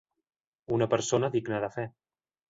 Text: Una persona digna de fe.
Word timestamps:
Una 0.77 0.87
persona 0.93 1.29
digna 1.35 1.59
de 1.65 1.69
fe. 1.75 1.85